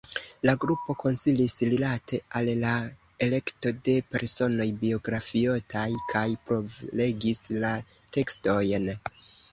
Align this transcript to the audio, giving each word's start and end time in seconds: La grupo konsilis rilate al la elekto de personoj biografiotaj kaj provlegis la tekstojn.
La 0.49 0.53
grupo 0.61 0.93
konsilis 1.01 1.57
rilate 1.73 2.19
al 2.39 2.49
la 2.63 2.71
elekto 3.27 3.73
de 3.89 3.95
personoj 4.15 4.67
biografiotaj 4.81 5.87
kaj 6.15 6.27
provlegis 6.49 7.47
la 7.67 7.75
tekstojn. 8.19 8.93